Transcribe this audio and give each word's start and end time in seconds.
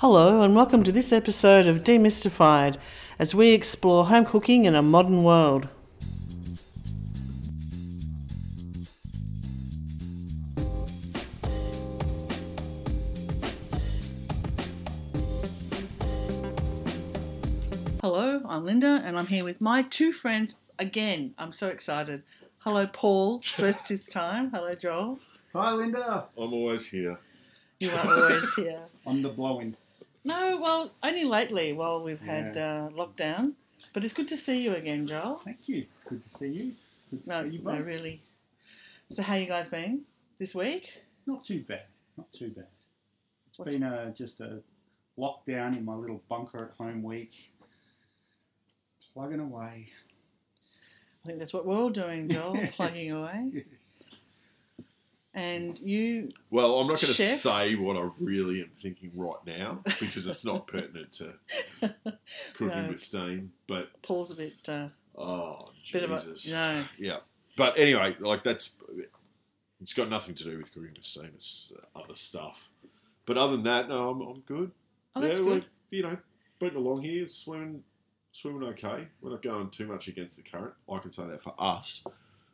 Hello, 0.00 0.40
and 0.40 0.56
welcome 0.56 0.82
to 0.84 0.92
this 0.92 1.12
episode 1.12 1.66
of 1.66 1.84
Demystified 1.84 2.78
as 3.18 3.34
we 3.34 3.50
explore 3.50 4.06
home 4.06 4.24
cooking 4.24 4.64
in 4.64 4.74
a 4.74 4.80
modern 4.80 5.24
world. 5.24 5.68
Hello, 18.00 18.40
I'm 18.46 18.64
Linda, 18.64 19.02
and 19.04 19.18
I'm 19.18 19.26
here 19.26 19.44
with 19.44 19.60
my 19.60 19.82
two 19.82 20.12
friends 20.12 20.60
again. 20.78 21.34
I'm 21.36 21.52
so 21.52 21.68
excited. 21.68 22.22
Hello, 22.60 22.86
Paul, 22.86 23.42
first 23.42 23.88
his 23.88 24.06
time. 24.06 24.50
Hello, 24.50 24.74
Joel. 24.74 25.18
Hi, 25.52 25.72
Linda. 25.72 26.24
I'm 26.38 26.54
always 26.54 26.86
here. 26.86 27.18
You 27.80 27.90
are 27.90 28.06
always 28.06 28.54
here. 28.54 28.80
I'm 29.06 29.20
the 29.20 29.28
blowing. 29.28 29.76
No, 30.24 30.58
well, 30.60 30.90
only 31.02 31.24
lately 31.24 31.72
while 31.72 32.02
we've 32.04 32.20
had 32.20 32.56
uh, 32.56 32.88
lockdown. 32.94 33.52
But 33.94 34.04
it's 34.04 34.12
good 34.12 34.28
to 34.28 34.36
see 34.36 34.60
you 34.62 34.74
again, 34.74 35.06
Joel. 35.06 35.40
Thank 35.44 35.68
you. 35.68 35.86
It's 35.96 36.06
good 36.06 36.22
to 36.22 36.28
see 36.30 36.48
you. 36.48 36.72
Good 37.10 37.24
to 37.24 37.28
No, 37.28 37.42
see 37.42 37.48
you 37.56 37.58
no, 37.62 37.72
both. 37.76 37.86
really. 37.86 38.20
So, 39.08 39.22
how 39.22 39.34
you 39.34 39.46
guys 39.46 39.68
been 39.70 40.02
this 40.38 40.54
week? 40.54 40.92
Not 41.26 41.44
too 41.44 41.64
bad. 41.66 41.82
Not 42.18 42.30
too 42.32 42.50
bad. 42.50 42.66
It's 43.48 43.58
What's- 43.58 43.70
been 43.72 43.82
a, 43.82 44.12
just 44.16 44.40
a 44.40 44.60
lockdown 45.18 45.76
in 45.76 45.84
my 45.84 45.94
little 45.94 46.22
bunker 46.28 46.64
at 46.70 46.76
home 46.84 47.02
week. 47.02 47.32
Plugging 49.14 49.40
away. 49.40 49.88
I 51.24 51.26
think 51.26 51.38
that's 51.38 51.52
what 51.52 51.66
we're 51.66 51.76
all 51.76 51.90
doing, 51.90 52.28
Joel, 52.28 52.56
Yes. 52.56 52.74
plugging 52.76 53.10
away. 53.12 53.50
Yes. 53.72 54.02
And 55.32 55.78
you, 55.78 56.30
Well, 56.50 56.80
I'm 56.80 56.88
not 56.88 57.00
going 57.00 57.12
to 57.14 57.22
Chef? 57.22 57.38
say 57.38 57.76
what 57.76 57.96
I 57.96 58.08
really 58.18 58.62
am 58.62 58.70
thinking 58.74 59.12
right 59.14 59.38
now 59.46 59.80
because 60.00 60.26
it's 60.26 60.44
not 60.44 60.66
pertinent 60.66 61.12
to 61.12 61.34
cooking 62.54 62.82
No. 62.82 62.88
with 62.88 63.00
steam. 63.00 63.52
But 63.68 63.90
Paul's 64.02 64.32
a 64.32 64.34
bit, 64.34 64.54
uh, 64.68 64.88
oh 65.16 65.70
bit 65.92 66.08
Jesus, 66.08 66.50
a 66.52 66.54
no. 66.56 66.84
yeah. 66.98 67.16
But 67.56 67.78
anyway, 67.78 68.16
like 68.18 68.42
that's 68.42 68.76
it's 69.80 69.94
got 69.94 70.08
nothing 70.10 70.34
to 70.34 70.44
do 70.44 70.56
with 70.58 70.72
cooking 70.72 70.94
with 70.96 71.06
steam. 71.06 71.30
It's 71.36 71.72
uh, 71.76 71.98
other 72.00 72.16
stuff. 72.16 72.68
But 73.24 73.38
other 73.38 73.52
than 73.52 73.64
that, 73.64 73.88
no, 73.88 74.10
I'm, 74.10 74.20
I'm 74.22 74.40
good. 74.40 74.72
Oh, 75.14 75.20
that's 75.20 75.38
yeah, 75.38 75.44
good. 75.44 75.64
we're, 75.92 75.96
you 75.96 76.02
know, 76.02 76.16
booting 76.58 76.78
along 76.78 77.02
here, 77.02 77.26
swimming, 77.28 77.84
swimming 78.32 78.68
okay. 78.70 79.06
We're 79.20 79.30
not 79.30 79.42
going 79.42 79.70
too 79.70 79.86
much 79.86 80.08
against 80.08 80.36
the 80.36 80.42
current. 80.42 80.74
I 80.92 80.98
can 80.98 81.12
say 81.12 81.26
that 81.26 81.40
for 81.42 81.54
us. 81.58 82.02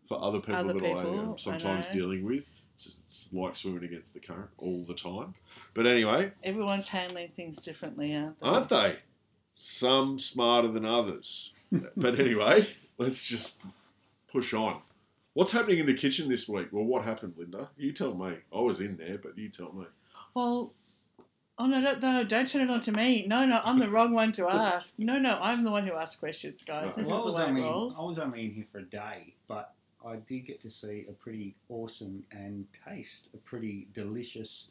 For 0.07 0.23
other 0.23 0.39
people 0.39 0.55
Other 0.71 0.75
that 0.75 0.85
I 0.85 1.01
am 1.01 1.31
um, 1.31 1.39
sometimes 1.39 1.87
know. 1.87 1.93
dealing 1.93 2.25
with, 2.25 2.63
it's, 2.75 2.87
it's 3.03 3.29
like 3.33 3.57
swimming 3.57 3.85
against 3.85 4.15
the 4.15 4.21
current 4.21 4.49
all 4.59 4.85
the 4.85 4.95
time. 4.95 5.35
But 5.75 5.87
anyway, 5.87 6.31
Everyone's 6.45 6.89
handling 6.89 7.31
things 7.35 7.59
differently, 7.59 8.15
aren't 8.15 8.39
they? 8.39 8.47
aren't 8.47 8.69
they? 8.69 8.97
Some 9.53 10.19
smarter 10.19 10.69
than 10.69 10.85
others. 10.85 11.55
but 11.97 12.21
anyway, 12.21 12.67
let's 12.99 13.29
just 13.29 13.63
push 14.31 14.55
on. 14.55 14.81
What's 15.33 15.53
happening 15.53 15.79
in 15.79 15.87
the 15.87 15.95
kitchen 15.95 16.29
this 16.29 16.49
week? 16.49 16.69
Well, 16.71 16.85
what 16.85 17.05
happened, 17.05 17.35
Linda? 17.37 17.69
You 17.77 17.93
tell 17.93 18.15
me. 18.15 18.37
I 18.55 18.61
was 18.61 18.81
in 18.81 18.97
there, 18.97 19.19
but 19.19 19.37
you 19.37 19.49
tell 19.49 19.73
me. 19.73 19.87
Well, 20.35 20.73
oh 21.59 21.67
no, 21.67 21.81
don't, 21.81 22.01
no, 22.01 22.25
don't 22.25 22.49
turn 22.49 22.63
it 22.63 22.71
on 22.71 22.81
to 22.81 22.93
me. 22.93 23.27
No, 23.27 23.45
no, 23.45 23.61
I'm 23.65 23.79
the 23.79 23.89
wrong 23.89 24.13
one 24.13 24.33
to 24.33 24.49
ask. 24.51 24.99
No, 24.99 25.19
no, 25.19 25.39
I'm 25.41 25.65
the 25.65 25.71
one 25.71 25.87
who 25.87 25.95
asks 25.95 26.17
questions, 26.17 26.63
guys. 26.63 26.95
This 26.95 27.09
Well, 27.09 27.19
is 27.19 27.25
the 27.27 27.33
way 27.33 27.51
was 27.53 27.59
it 27.61 27.63
rolls. 27.65 27.99
I 28.01 28.03
was 28.05 28.19
only 28.19 28.45
in 28.45 28.53
here 28.53 28.67
for 28.71 28.79
a 28.79 28.85
day, 28.85 29.35
but 29.49 29.75
I 30.07 30.17
did 30.17 30.41
get 30.47 30.61
to 30.63 30.71
see 30.71 31.05
a 31.09 31.13
pretty 31.13 31.55
awesome 31.69 32.25
and 32.31 32.67
taste 32.89 33.29
a 33.35 33.39
pretty 33.39 33.89
delicious 33.93 34.71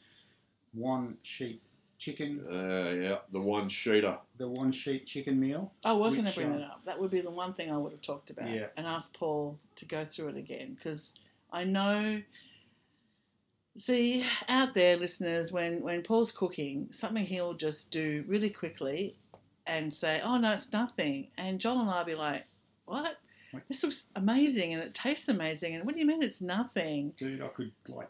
one 0.74 1.18
sheet 1.24 1.62
chicken, 1.98 2.40
Uh, 2.46 2.94
yeah, 3.02 3.18
the 3.32 3.40
one 3.40 3.68
sheeter. 3.70 4.20
the 4.38 4.48
one 4.48 4.72
sheet 4.72 5.06
chicken 5.08 5.40
meal. 5.40 5.72
I 5.84 5.94
was 5.94 6.16
going 6.16 6.26
to 6.26 6.30
Which, 6.30 6.36
bring 6.36 6.54
uh, 6.54 6.58
that 6.58 6.64
up. 6.66 6.82
That 6.86 7.00
would 7.00 7.12
be 7.12 7.22
the 7.22 7.32
one 7.32 7.54
thing 7.54 7.72
I 7.72 7.78
would 7.78 7.92
have 7.94 8.02
talked 8.02 8.30
about 8.30 8.50
Yeah. 8.50 8.68
and 8.78 8.86
asked 8.86 9.18
Paul 9.18 9.58
to 9.78 9.86
go 9.86 10.04
through 10.06 10.30
it 10.30 10.38
again 10.38 10.76
because 10.76 11.14
I 11.52 11.64
know. 11.64 12.22
See, 13.78 14.24
out 14.48 14.74
there, 14.74 14.96
listeners, 14.96 15.52
when, 15.52 15.82
when 15.82 16.02
Paul's 16.02 16.32
cooking, 16.32 16.88
something 16.92 17.26
he'll 17.26 17.54
just 17.54 17.92
do 17.92 18.24
really 18.28 18.50
quickly 18.50 19.18
and 19.68 19.94
say, 19.94 20.22
oh, 20.24 20.38
no, 20.38 20.54
it's 20.54 20.72
nothing. 20.72 21.28
And 21.38 21.60
John 21.60 21.80
and 21.82 21.90
I 21.90 21.98
will 22.00 22.06
be 22.06 22.16
like, 22.16 22.46
what? 22.86 23.18
What? 23.56 23.64
This 23.68 23.84
looks 23.84 24.04
amazing 24.16 24.74
and 24.74 24.84
it 24.84 24.94
tastes 24.94 25.28
amazing. 25.30 25.76
And 25.76 25.86
what 25.86 25.96
do 25.96 26.02
you 26.02 26.06
mean 26.08 26.22
it's 26.22 26.42
nothing? 26.42 27.14
dude, 27.18 27.42
I 27.42 27.48
could 27.48 27.72
like 27.88 28.10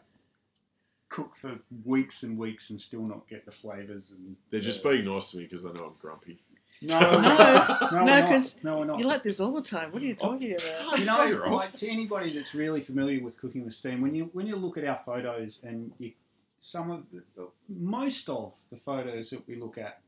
cook 1.08 1.36
for 1.36 1.58
weeks 1.84 2.24
and 2.24 2.36
weeks 2.36 2.70
and 2.70 2.80
still 2.80 3.02
not 3.02 3.28
get 3.28 3.44
the 3.44 3.52
flavors 3.52 4.10
and 4.10 4.36
They're 4.50 4.60
just 4.60 4.82
being 4.82 5.04
nice 5.04 5.30
to 5.30 5.38
me 5.38 5.44
because 5.44 5.62
they 5.62 5.70
know 5.72 5.86
I'm 5.86 5.92
grumpy. 6.00 6.40
no, 6.82 6.98
No, 6.98 7.08
no, 7.20 7.20
no, 7.20 8.04
we're 8.04 8.04
not. 8.04 8.28
'cause 8.28 8.56
no, 8.64 8.78
we're 8.78 8.84
not. 8.86 8.98
You're 8.98 9.08
like 9.08 9.22
this 9.22 9.38
all 9.40 9.52
the 9.52 9.62
time. 9.62 9.92
What 9.92 10.02
are 10.02 10.06
you 10.06 10.16
oh, 10.20 10.32
talking 10.32 10.54
about? 10.56 10.98
you 10.98 11.04
know, 11.04 11.22
You're 11.24 11.46
off. 11.46 11.52
like 11.52 11.72
to 11.72 11.88
anybody 11.88 12.32
that's 12.36 12.54
really 12.54 12.80
familiar 12.80 13.22
with 13.22 13.36
cooking 13.38 13.64
with 13.64 13.74
steam, 13.74 14.00
when 14.02 14.14
you 14.14 14.30
when 14.32 14.46
you 14.46 14.56
look 14.56 14.76
at 14.78 14.84
our 14.84 15.00
photos 15.06 15.60
and 15.62 15.92
you, 15.98 16.12
some 16.60 16.90
of 16.90 17.04
the, 17.12 17.48
most 17.68 18.28
of 18.28 18.54
the 18.70 18.76
photos 18.78 19.30
that 19.30 19.46
we 19.46 19.54
look 19.54 19.78
at, 19.78 20.00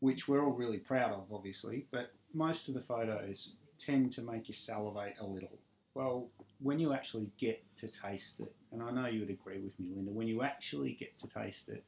which 0.00 0.26
we're 0.26 0.42
all 0.42 0.52
really 0.52 0.78
proud 0.78 1.12
of, 1.12 1.26
obviously, 1.32 1.86
but 1.90 2.12
most 2.32 2.68
of 2.68 2.74
the 2.74 2.80
photos 2.80 3.56
tend 3.78 4.12
to 4.14 4.22
make 4.22 4.48
you 4.48 4.54
salivate 4.54 5.14
a 5.20 5.26
little. 5.26 5.58
Well, 5.94 6.28
when 6.60 6.78
you 6.78 6.92
actually 6.92 7.30
get 7.38 7.62
to 7.78 7.88
taste 7.88 8.40
it, 8.40 8.54
and 8.72 8.82
I 8.82 8.90
know 8.90 9.06
you 9.06 9.20
would 9.20 9.30
agree 9.30 9.58
with 9.60 9.78
me, 9.80 9.88
Linda, 9.94 10.12
when 10.12 10.28
you 10.28 10.42
actually 10.42 10.92
get 10.92 11.18
to 11.20 11.26
taste 11.28 11.68
it, 11.68 11.84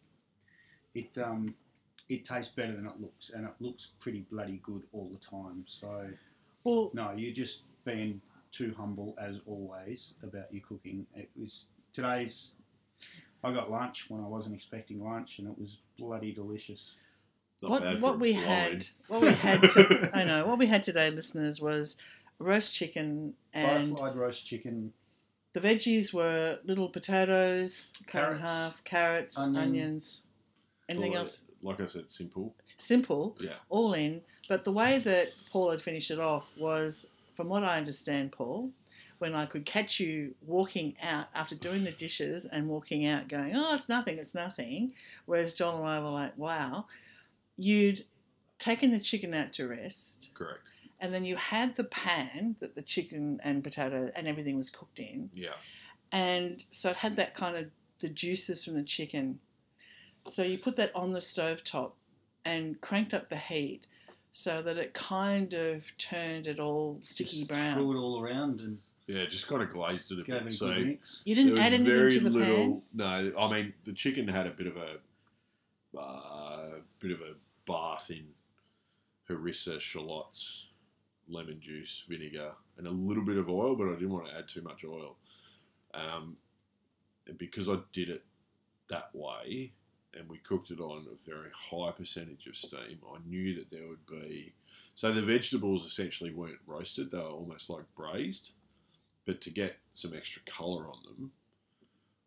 it 0.95 1.19
um, 1.19 1.55
it 2.09 2.25
tastes 2.25 2.55
better 2.55 2.75
than 2.75 2.87
it 2.87 3.01
looks, 3.01 3.31
and 3.31 3.47
it 3.47 3.53
looks 3.61 3.91
pretty 4.01 4.27
bloody 4.31 4.61
good 4.65 4.83
all 4.93 5.09
the 5.13 5.25
time. 5.25 5.65
So. 5.67 6.09
Well, 6.65 6.91
No, 6.93 7.13
you're 7.13 7.33
just 7.33 7.63
being 7.85 8.21
too 8.53 8.75
humble 8.77 9.17
as 9.19 9.37
always 9.47 10.15
about 10.23 10.53
your 10.53 10.63
cooking. 10.63 11.07
It 11.15 11.31
was 11.41 11.67
today's. 11.93 12.55
I 13.43 13.53
got 13.53 13.71
lunch 13.71 14.11
when 14.11 14.23
I 14.23 14.27
wasn't 14.27 14.55
expecting 14.55 15.03
lunch, 15.03 15.39
and 15.39 15.49
it 15.49 15.59
was 15.59 15.79
bloody 15.99 16.33
delicious. 16.33 16.97
Not 17.63 17.83
what 17.83 18.01
what 18.01 18.19
we 18.21 18.33
blind. 18.33 18.47
had 18.49 18.87
what 19.09 19.21
we 19.23 19.29
had 19.33 19.61
to, 19.71 20.11
I 20.17 20.25
know 20.25 20.47
what 20.47 20.59
we 20.59 20.67
had 20.67 20.83
today, 20.83 21.11
listeners, 21.11 21.61
was 21.61 21.97
roast 22.39 22.75
chicken 22.75 23.35
and 23.53 23.91
Butterflied 23.91 24.17
roast 24.17 24.47
chicken, 24.47 24.93
the 25.53 25.61
veggies 25.61 26.13
were 26.15 26.59
little 26.65 26.89
potatoes, 26.89 27.93
cut 28.07 28.19
in 28.33 28.39
Carrots, 28.39 28.41
half, 28.51 28.85
carrots, 28.85 29.39
onion. 29.39 29.63
onions, 29.63 30.23
anything 30.89 31.11
Well, 31.13 31.21
else 31.21 31.45
Like 31.63 31.81
I 31.81 31.87
said, 31.87 32.09
simple. 32.09 32.55
simple, 32.79 33.37
Yeah. 33.41 33.57
all 33.69 33.93
in. 33.95 34.23
But 34.49 34.65
the 34.65 34.73
way 34.73 34.99
that 34.99 35.29
Paul 35.51 35.71
had 35.71 35.83
finished 35.83 36.11
it 36.11 36.19
off 36.19 36.47
was, 36.57 37.11
from 37.35 37.49
what 37.49 37.63
I 37.63 37.77
understand, 37.79 38.33
Paul, 38.33 38.71
when 39.19 39.35
I 39.35 39.45
could 39.47 39.67
catch 39.67 40.01
you 40.01 40.35
walking 40.47 40.97
out 41.03 41.27
after 41.35 41.55
doing 41.55 41.85
the 41.85 41.93
dishes 41.93 42.47
and 42.47 42.69
walking 42.69 43.07
out 43.07 43.29
going, 43.29 43.53
oh, 43.55 43.75
it's 43.75 43.89
nothing, 43.89 44.19
it's 44.19 44.35
nothing. 44.35 44.95
Whereas 45.27 45.53
John 45.55 45.75
and 45.81 45.85
I 45.87 46.01
were 46.01 46.09
like, 46.11 46.39
wow, 46.39 46.87
you'd 47.63 48.05
taken 48.59 48.91
the 48.91 48.99
chicken 49.01 49.35
out 49.35 49.53
to 49.55 49.67
rest. 49.69 50.31
Correct. 50.35 50.61
and 51.03 51.13
then 51.15 51.25
you 51.25 51.37
had 51.37 51.77
the 51.77 51.85
pan 51.85 52.57
that 52.61 52.75
the 52.75 52.83
chicken 52.83 53.41
and 53.43 53.63
potato 53.63 54.11
and 54.17 54.27
everything 54.29 54.57
was 54.57 54.69
cooked 54.71 54.99
in 55.01 55.31
Yeah. 55.35 55.57
and 56.13 56.63
so 56.71 56.91
it 56.91 56.97
had 56.97 57.17
that 57.17 57.35
kind 57.35 57.57
of 57.57 57.67
the 58.01 58.09
juices 58.09 58.65
from 58.65 58.75
the 58.75 58.83
chicken 58.83 59.41
so 60.27 60.43
you 60.43 60.59
put 60.59 60.77
that 60.77 60.95
on 60.95 61.13
the 61.13 61.21
stove 61.21 61.65
top 61.65 61.97
and 62.45 62.81
cranked 62.83 63.15
up 63.15 63.29
the 63.31 63.37
heat 63.37 63.87
so 64.33 64.61
that 64.63 64.77
it 64.77 64.93
kind 64.95 65.55
of 65.55 65.85
turned 65.99 66.47
it 66.47 66.59
all 66.61 66.99
sticky 67.03 67.39
just 67.39 67.49
brown 67.49 67.75
threw 67.77 67.93
it 67.97 67.99
all 67.99 68.21
around 68.23 68.61
and 68.61 68.79
Yeah, 69.07 69.25
just 69.27 69.49
kind 69.49 69.63
of 69.63 69.71
glazed 69.71 70.13
it 70.13 70.21
a 70.21 70.25
bit. 70.25 70.53
So 70.53 70.69
good 70.75 70.87
mix. 70.87 71.23
you 71.25 71.35
didn't 71.35 71.59
add 71.59 71.73
anything 71.73 71.87
very 71.87 72.11
to 72.13 72.21
the 72.21 72.31
little. 72.31 72.57
pan 72.57 72.83
No, 72.95 73.33
I 73.39 73.53
mean 73.53 73.73
the 73.85 73.93
chicken 73.95 74.29
had 74.29 74.47
a 74.47 74.51
bit 74.51 74.67
of 74.67 74.77
a 74.77 74.91
uh, 75.99 76.69
bit 77.01 77.11
of 77.13 77.21
a 77.21 77.33
bath 77.71 78.11
in 78.11 78.27
harissa, 79.29 79.81
shallots, 79.81 80.67
lemon 81.29 81.61
juice, 81.61 82.05
vinegar, 82.09 82.53
and 82.79 82.87
a 82.87 82.91
little 82.91 83.25
bit 83.25 83.37
of 83.37 83.49
oil, 83.49 83.77
but 83.77 83.89
I 83.89 83.93
didn't 83.93 84.11
want 84.11 84.27
to 84.27 84.37
add 84.37 84.49
too 84.49 84.63
much 84.63 84.85
oil. 84.85 85.17
Um, 85.95 86.37
and 87.29 87.39
because 87.39 87.69
I 87.69 87.77
did 87.93 88.09
it 88.09 88.25
that 88.89 89.15
way, 89.15 89.73
and 90.19 90.29
we 90.29 90.39
cooked 90.39 90.73
it 90.73 90.81
on 90.81 91.07
a 91.07 91.31
very 91.31 91.51
high 91.55 91.93
percentage 91.93 92.49
of 92.49 92.57
steam, 92.57 92.99
I 93.09 93.19
knew 93.25 93.55
that 93.55 93.71
there 93.71 93.87
would 93.87 94.05
be. 94.07 94.53
So 94.97 95.13
the 95.13 95.23
vegetables 95.23 95.87
essentially 95.87 96.35
weren't 96.35 96.59
roasted; 96.67 97.11
they 97.11 97.19
were 97.19 97.25
almost 97.25 97.71
like 97.71 97.85
braised. 97.97 98.53
But 99.27 99.41
to 99.43 99.51
get 99.51 99.77
some 99.93 100.15
extra 100.15 100.43
colour 100.43 100.89
on 100.89 100.99
them, 101.05 101.31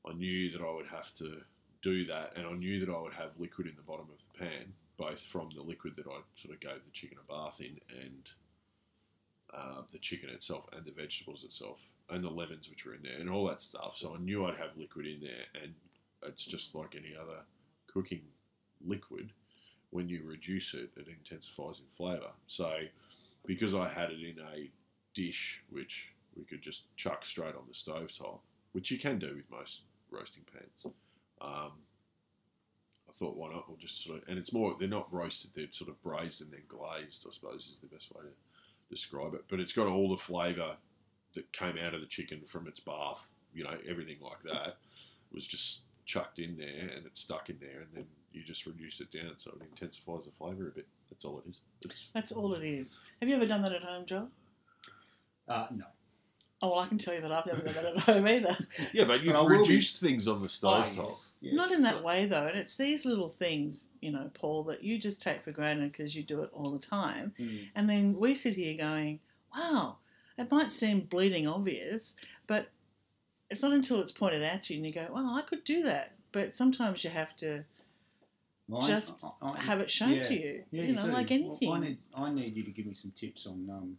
I 0.07 0.13
knew 0.13 0.51
that 0.51 0.61
I 0.61 0.73
would 0.73 0.87
have 0.87 1.13
to 1.15 1.41
do 1.83 2.05
that, 2.05 2.33
and 2.35 2.47
I 2.47 2.53
knew 2.53 2.79
that 2.79 2.89
I 2.89 2.99
would 2.99 3.13
have 3.13 3.31
liquid 3.37 3.67
in 3.67 3.75
the 3.75 3.83
bottom 3.83 4.07
of 4.11 4.17
the 4.19 4.45
pan, 4.45 4.73
both 4.97 5.19
from 5.21 5.49
the 5.53 5.61
liquid 5.61 5.93
that 5.97 6.07
I 6.07 6.21
sort 6.35 6.55
of 6.55 6.59
gave 6.59 6.83
the 6.83 6.91
chicken 6.91 7.17
a 7.21 7.31
bath 7.31 7.59
in, 7.59 7.79
and 8.01 8.31
uh, 9.53 9.81
the 9.91 9.99
chicken 9.99 10.29
itself, 10.29 10.65
and 10.71 10.85
the 10.85 10.91
vegetables 10.91 11.43
itself, 11.43 11.81
and 12.09 12.23
the 12.23 12.29
lemons 12.29 12.69
which 12.69 12.85
were 12.85 12.95
in 12.95 13.03
there, 13.03 13.19
and 13.19 13.29
all 13.29 13.45
that 13.47 13.61
stuff. 13.61 13.95
So 13.97 14.15
I 14.15 14.17
knew 14.17 14.45
I'd 14.45 14.55
have 14.55 14.77
liquid 14.77 15.05
in 15.05 15.19
there, 15.21 15.45
and 15.61 15.73
it's 16.25 16.45
just 16.45 16.73
like 16.73 16.95
any 16.95 17.15
other 17.15 17.41
cooking 17.87 18.21
liquid. 18.83 19.31
when 19.93 20.09
you 20.09 20.23
reduce 20.25 20.73
it, 20.73 20.89
it 20.97 21.07
intensifies 21.07 21.79
in 21.79 21.85
flavour. 21.95 22.31
So 22.47 22.79
because 23.45 23.75
I 23.75 23.87
had 23.87 24.09
it 24.09 24.21
in 24.21 24.39
a 24.39 24.71
dish, 25.13 25.61
which 25.69 26.09
we 26.35 26.43
could 26.45 26.63
just 26.63 26.95
chuck 26.95 27.23
straight 27.25 27.55
on 27.55 27.65
the 27.67 27.75
stove 27.75 28.11
top, 28.17 28.41
which 28.71 28.89
you 28.89 28.97
can 28.97 29.19
do 29.19 29.35
with 29.35 29.51
most 29.51 29.81
roasting 30.09 30.43
pans. 30.51 30.95
Um, 31.43 31.71
I 33.09 33.11
thought, 33.11 33.35
why 33.35 33.51
not? 33.51 33.67
We'll 33.67 33.77
just 33.77 34.03
sort 34.03 34.17
of, 34.21 34.27
and 34.27 34.39
it's 34.39 34.53
more, 34.53 34.75
they're 34.79 34.87
not 34.87 35.13
roasted, 35.13 35.51
they're 35.53 35.67
sort 35.71 35.89
of 35.89 36.01
braised 36.01 36.41
and 36.41 36.51
then 36.51 36.63
glazed, 36.67 37.25
I 37.27 37.31
suppose 37.31 37.67
is 37.67 37.79
the 37.79 37.87
best 37.87 38.13
way 38.15 38.21
to 38.23 38.29
describe 38.89 39.33
it. 39.35 39.43
But 39.49 39.59
it's 39.59 39.73
got 39.73 39.87
all 39.87 40.09
the 40.09 40.17
flavour 40.17 40.77
that 41.35 41.51
came 41.51 41.77
out 41.77 41.93
of 41.93 42.01
the 42.01 42.07
chicken 42.07 42.41
from 42.45 42.67
its 42.67 42.79
bath, 42.79 43.29
you 43.53 43.63
know, 43.63 43.77
everything 43.87 44.17
like 44.21 44.41
that 44.43 44.77
was 45.31 45.45
just 45.45 45.81
chucked 46.05 46.39
in 46.39 46.57
there 46.57 46.89
and 46.95 47.05
it's 47.05 47.21
stuck 47.21 47.49
in 47.49 47.57
there 47.59 47.81
and 47.81 47.87
then 47.93 48.05
you 48.31 48.43
just 48.43 48.65
reduce 48.65 48.99
it 48.99 49.11
down 49.11 49.33
so 49.37 49.51
it 49.51 49.65
intensifies 49.69 50.25
the 50.25 50.31
flavour 50.31 50.67
a 50.67 50.71
bit. 50.71 50.87
That's 51.09 51.25
all 51.25 51.41
it 51.45 51.49
is. 51.49 51.59
It's, 51.85 52.11
That's 52.13 52.31
all 52.31 52.53
it 52.55 52.63
is. 52.63 52.99
Have 53.19 53.29
you 53.29 53.35
ever 53.35 53.45
done 53.45 53.61
that 53.61 53.71
at 53.73 53.83
home, 53.83 54.05
Joel? 54.05 54.29
Uh, 55.47 55.67
no. 55.71 55.85
Oh, 56.63 56.69
well, 56.69 56.79
I 56.79 56.87
can 56.87 56.97
tell 56.97 57.13
you 57.13 57.19
that 57.19 57.31
I've 57.31 57.45
never 57.45 57.59
done 57.61 57.73
that 57.73 57.85
at 57.85 57.97
home 57.97 58.25
either. 58.25 58.55
yeah, 58.93 59.03
but 59.03 59.21
you've 59.21 59.33
But 59.33 59.49
be- 59.49 59.57
reduced 59.57 59.99
things 59.99 60.29
on 60.29 60.41
the 60.41 60.47
stove 60.47 60.87
Oh, 60.93 60.95
top. 60.95 61.09
yes, 61.09 61.33
yes. 61.41 61.53
Not 61.55 61.71
in 61.71 61.81
that 61.83 62.01
way, 62.01 62.25
though. 62.25 62.47
And 62.47 62.57
it's 62.57 62.77
these 62.77 63.05
little 63.05 63.27
things, 63.27 63.89
you 63.99 64.11
know, 64.11 64.31
Paul, 64.33 64.63
that 64.63 64.81
you 64.81 64.97
just 64.97 65.21
take 65.21 65.43
for 65.43 65.51
granted 65.51 65.91
because 65.91 66.15
you 66.15 66.23
do 66.23 66.41
it 66.41 66.49
all 66.53 66.71
the 66.71 66.79
time. 66.79 67.33
Mm. 67.37 67.67
And 67.75 67.89
then 67.89 68.15
we 68.17 68.33
sit 68.33 68.55
here 68.55 68.77
going, 68.77 69.19
wow, 69.53 69.97
it 70.37 70.49
might 70.49 70.71
seem 70.71 71.01
bleeding 71.01 71.47
obvious, 71.47 72.15
but 72.47 72.69
it's 73.49 73.61
not 73.61 73.73
until 73.73 73.99
it's 73.99 74.13
pointed 74.13 74.41
out 74.43 74.63
to 74.63 74.73
you 74.73 74.77
and 74.79 74.87
you 74.87 74.93
go, 74.93 75.05
wow, 75.13 75.35
I 75.35 75.41
could 75.41 75.65
do 75.65 75.83
that. 75.83 76.13
But 76.31 76.55
sometimes 76.55 77.03
you 77.03 77.09
have 77.09 77.35
to 77.37 77.65
Well, 78.69 78.87
Just 78.87 79.25
I- 79.41 79.49
I- 79.51 79.59
have 79.59 79.81
it 79.81 79.91
shown 79.91 80.11
yeah. 80.13 80.23
to 80.23 80.33
you. 80.33 80.63
Yeah, 80.71 80.83
you 80.83 80.93
know, 80.93 81.07
do. 81.07 81.11
like 81.11 81.29
Well, 81.29 81.39
anything. 81.39 81.71
I 81.73 81.79
need, 81.79 81.97
I 82.15 82.31
need 82.31 82.55
you 82.55 82.63
to 82.63 82.71
give 82.71 82.85
me 82.85 82.93
some 82.93 83.11
tips 83.11 83.45
on, 83.47 83.69
um, 83.69 83.97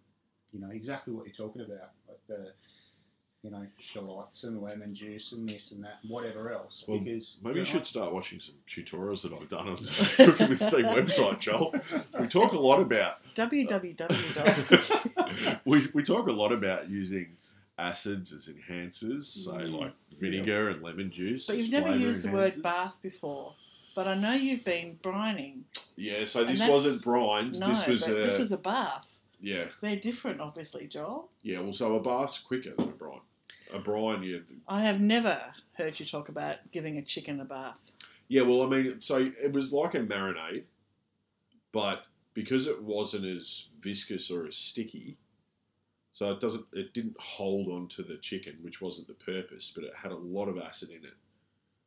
you 0.55 0.61
know, 0.61 0.71
exactly 0.71 1.13
what 1.13 1.27
you're 1.27 1.35
talking 1.35 1.61
about, 1.63 1.91
like 2.09 2.21
the, 2.29 2.53
you 3.43 3.51
know, 3.51 3.67
shallots 3.79 4.45
and 4.45 4.63
lemon 4.63 4.95
juice 4.95 5.33
and 5.33 5.47
this 5.49 5.73
and 5.73 5.83
that, 5.85 5.99
and 6.03 6.11
whatever 6.11 6.51
else. 6.53 6.85
Well, 6.89 7.01
because 7.01 7.37
Maybe 7.43 7.57
you 7.57 7.61
know, 7.61 7.65
should 7.65 7.85
start 7.85 8.13
watching 8.15 8.41
some 8.41 8.55
tutorials 8.67 9.23
that 9.23 9.33
I've 9.35 9.49
done 9.49 9.69
on 9.69 9.77
the 9.77 10.13
Cooking 10.25 10.49
with 10.49 10.63
Steam 10.63 10.87
website, 10.87 11.41
Joel. 11.41 11.75
We 12.19 12.27
talk 12.29 12.53
a 12.53 12.59
lot 12.61 12.81
about 12.81 13.17
www. 13.35 15.61
we, 15.65 15.83
we 15.93 16.03
talk 16.03 16.29
a 16.29 16.33
lot 16.33 16.53
about 16.53 16.89
using 16.89 17.37
acids 17.79 18.33
as 18.33 18.49
enhancers, 18.49 19.25
so 19.25 19.53
Mm. 19.53 19.81
like 19.81 19.93
vinegar 20.17 20.69
and 20.69 20.83
lemon 20.83 21.11
juice. 21.11 21.47
but 21.47 21.57
you've 21.57 21.73
never 21.73 21.89
flavour 21.89 22.01
used 22.03 22.25
the 22.27 22.33
word 22.33 22.63
bath 22.63 22.99
before. 23.03 23.53
But 23.97 24.09
I 24.09 24.15
know 24.15 24.33
you've 24.33 24.65
been 24.65 24.99
brining. 25.03 25.61
Yeah, 25.97 26.25
so 26.25 26.45
this 26.45 26.67
wasn't 26.67 27.03
brined. 27.05 27.61
No, 27.61 27.69
this 27.69 27.87
was 27.87 28.03
but 28.05 28.11
a 28.11 28.15
this 28.15 28.39
was 28.39 28.53
a 28.53 28.59
bath. 28.59 29.14
Yeah, 29.45 29.67
They're 29.81 29.97
different, 29.97 30.41
obviously, 30.41 30.87
Joel. 30.87 31.31
yeah. 31.43 31.61
Well, 31.61 31.73
so 31.73 31.95
a 31.97 32.01
bath's 32.01 32.39
quicker 32.39 32.73
than 32.77 32.89
a 32.89 32.93
brine. 32.93 33.21
A 33.73 33.79
brine, 33.79 34.23
yeah, 34.23 34.39
I 34.69 34.83
have 34.83 35.01
never 35.01 35.39
heard 35.75 35.99
you 35.99 36.07
talk 36.07 36.29
about 36.29 36.57
giving 36.71 36.97
a 36.99 37.03
chicken 37.03 37.41
a 37.41 37.45
bath. 37.45 37.91
Yeah, 38.29 38.43
well, 38.43 38.63
I 38.63 38.67
mean, 38.67 39.01
so 39.01 39.31
it 39.43 39.53
was 39.53 39.73
like 39.73 39.95
a 39.95 40.01
marinade, 40.01 40.65
but 41.73 42.05
because 42.35 42.67
it 42.67 42.83
wasn't 42.83 43.25
as 43.27 43.69
viscous 43.81 44.31
or 44.31 44.47
as 44.47 44.57
sticky, 44.57 45.17
so 46.13 46.31
it 46.31 46.41
doesn't, 46.41 46.65
it 46.73 46.95
didn't 46.95 47.17
hold 47.19 47.69
onto 47.69 48.05
the 48.05 48.17
chicken, 48.19 48.57
which 48.63 48.81
wasn't 48.81 49.09
the 49.09 49.15
purpose, 49.15 49.73
but 49.75 49.85
it 49.85 49.95
had 49.95 50.13
a 50.13 50.17
lot 50.17 50.49
of 50.49 50.57
acid 50.59 50.91
in 50.91 51.05
it. 51.05 51.15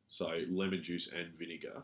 So 0.08 0.40
lemon 0.48 0.82
juice 0.82 1.10
and 1.16 1.28
vinegar. 1.38 1.82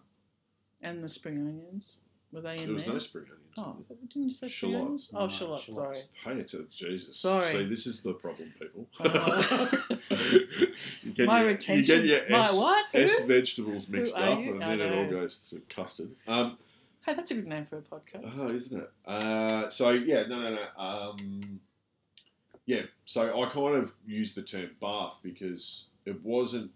And 0.82 1.02
the 1.02 1.08
spring 1.08 1.38
onions. 1.38 2.02
Were 2.34 2.40
they 2.40 2.56
in 2.58 2.64
There 2.64 2.72
was 2.74 2.82
there? 2.84 2.92
no 2.94 2.98
spring 2.98 3.24
onions. 3.26 3.56
in 3.56 3.62
Oh, 3.64 3.76
there. 3.88 3.96
didn't 4.08 4.16
you 4.24 4.30
say 4.30 4.48
spring 4.48 4.72
Shallots. 4.72 4.84
onions? 4.84 5.10
Oh, 5.14 5.20
No, 5.20 5.28
shallots, 5.28 5.62
shallots. 5.64 5.76
sorry. 5.76 6.34
Hey, 6.34 6.40
it's 6.40 6.54
a 6.54 6.64
Jesus. 6.64 7.16
Sorry. 7.16 7.46
See, 7.52 7.64
this 7.66 7.86
is 7.86 8.00
the 8.02 8.12
problem, 8.14 8.52
people. 8.58 8.86
Oh. 9.00 9.72
you 11.02 11.12
get 11.12 11.26
My 11.28 11.40
your, 11.42 11.50
retention. 11.50 12.02
You 12.02 12.08
get 12.08 12.28
your 12.28 12.38
my 12.38 12.44
S, 12.44 12.56
what? 12.60 12.84
Who? 12.92 12.98
S 12.98 13.20
vegetables 13.24 13.88
mixed 13.88 14.18
are 14.18 14.30
up, 14.32 14.40
you? 14.40 14.54
and 14.54 14.64
I 14.64 14.76
then 14.76 14.80
it 14.80 14.94
all 14.96 15.04
know. 15.04 15.10
goes 15.10 15.50
to 15.50 15.60
custard. 15.74 16.10
Um, 16.26 16.58
Hey, 17.06 17.12
that's 17.12 17.30
a 17.32 17.34
good 17.34 17.46
name 17.48 17.66
for 17.66 17.76
a 17.76 17.82
podcast. 17.82 18.32
Oh, 18.38 18.48
isn't 18.48 18.80
it? 18.80 18.90
Uh, 19.06 19.68
so 19.68 19.90
yeah, 19.90 20.22
no, 20.26 20.40
no, 20.40 20.54
no. 20.54 20.82
Um, 20.82 21.60
yeah, 22.64 22.84
so 23.04 23.42
I 23.42 23.46
kind 23.50 23.76
of 23.76 23.92
used 24.06 24.34
the 24.36 24.42
term 24.42 24.70
bath 24.80 25.20
because 25.22 25.84
it 26.06 26.24
wasn't 26.24 26.70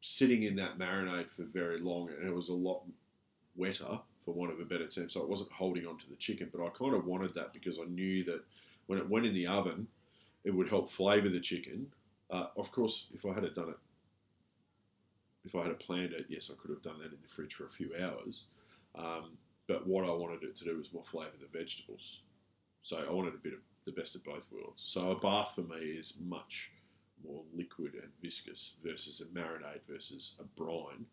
sitting 0.00 0.44
in 0.44 0.56
that 0.56 0.78
marinade 0.78 1.28
for 1.28 1.42
very 1.44 1.76
long, 1.78 2.08
and 2.18 2.26
it 2.26 2.34
was 2.34 2.48
a 2.48 2.54
lot 2.54 2.80
wetter, 3.56 4.00
for 4.28 4.34
want 4.34 4.52
of 4.52 4.60
a 4.60 4.64
better 4.64 4.86
term. 4.86 5.08
So 5.08 5.22
it 5.22 5.28
wasn't 5.28 5.52
holding 5.52 5.86
on 5.86 5.96
to 5.96 6.08
the 6.08 6.16
chicken, 6.16 6.50
but 6.52 6.62
I 6.62 6.68
kind 6.68 6.94
of 6.94 7.06
wanted 7.06 7.32
that 7.34 7.54
because 7.54 7.78
I 7.78 7.84
knew 7.88 8.24
that 8.24 8.44
when 8.86 8.98
it 8.98 9.08
went 9.08 9.24
in 9.24 9.32
the 9.32 9.46
oven, 9.46 9.88
it 10.44 10.50
would 10.50 10.68
help 10.68 10.90
flavour 10.90 11.30
the 11.30 11.40
chicken. 11.40 11.86
Uh, 12.30 12.48
of 12.56 12.70
course, 12.70 13.06
if 13.14 13.24
I 13.24 13.32
had 13.32 13.54
done 13.54 13.70
it, 13.70 13.78
if 15.44 15.54
I 15.54 15.64
had 15.64 15.78
planned 15.78 16.12
it, 16.12 16.26
yes, 16.28 16.50
I 16.52 16.60
could 16.60 16.70
have 16.70 16.82
done 16.82 16.98
that 16.98 17.12
in 17.12 17.18
the 17.22 17.28
fridge 17.28 17.54
for 17.54 17.64
a 17.64 17.70
few 17.70 17.90
hours. 17.98 18.44
Um, 18.96 19.38
but 19.66 19.86
what 19.86 20.04
I 20.04 20.12
wanted 20.12 20.42
it 20.42 20.56
to 20.56 20.64
do 20.64 20.76
was 20.76 20.92
more 20.92 21.02
flavour 21.02 21.32
the 21.40 21.58
vegetables. 21.58 22.20
So 22.82 22.98
I 22.98 23.10
wanted 23.10 23.32
a 23.32 23.38
bit 23.38 23.54
of 23.54 23.60
the 23.86 23.92
best 23.92 24.14
of 24.14 24.24
both 24.24 24.48
worlds. 24.52 24.82
So 24.84 25.10
a 25.10 25.18
bath 25.18 25.54
for 25.54 25.62
me 25.62 25.78
is 25.78 26.18
much 26.20 26.70
more 27.24 27.42
liquid 27.56 27.94
and 27.94 28.12
viscous 28.22 28.74
versus 28.84 29.22
a 29.22 29.24
marinade 29.26 29.80
versus 29.88 30.34
a 30.38 30.44
brine 30.44 31.06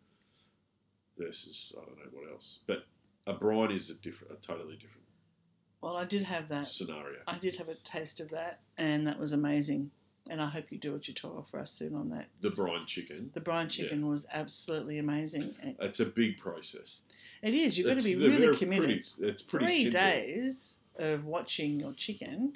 versus 1.18 1.72
I 1.80 1.84
don't 1.86 1.96
know 1.96 2.10
what 2.12 2.30
else. 2.30 2.58
But 2.66 2.84
a 3.26 3.34
brine 3.34 3.70
is 3.70 3.90
a 3.90 3.94
different, 3.94 4.32
a 4.34 4.36
totally 4.40 4.76
different 4.76 5.06
Well, 5.80 5.96
I 5.96 6.04
did 6.04 6.22
have 6.24 6.48
that. 6.48 6.66
scenario. 6.66 7.18
I 7.26 7.38
did 7.38 7.56
have 7.56 7.68
a 7.68 7.74
taste 7.76 8.20
of 8.20 8.30
that, 8.30 8.60
and 8.78 9.06
that 9.06 9.18
was 9.18 9.32
amazing. 9.32 9.90
And 10.28 10.42
I 10.42 10.48
hope 10.48 10.72
you 10.72 10.78
do 10.78 10.96
a 10.96 10.98
tutorial 10.98 11.46
for 11.48 11.60
us 11.60 11.70
soon 11.70 11.94
on 11.94 12.08
that. 12.10 12.26
The 12.40 12.50
brine 12.50 12.84
chicken, 12.86 13.30
The 13.32 13.40
brine 13.40 13.68
chicken 13.68 14.08
was 14.08 14.26
absolutely 14.32 14.98
amazing. 14.98 15.54
It's 15.78 16.00
a 16.00 16.06
big 16.06 16.38
process. 16.38 17.02
It 17.42 17.54
is. 17.54 17.78
You've 17.78 17.86
got 17.86 17.98
to 18.00 18.04
be 18.04 18.16
really 18.16 18.56
committed. 18.56 18.84
Pretty, 18.84 19.30
it's 19.30 19.42
pretty 19.42 19.66
Three 19.66 19.82
simple. 19.84 20.00
days 20.00 20.78
of 20.98 21.24
watching 21.26 21.78
your 21.78 21.92
chicken, 21.92 22.54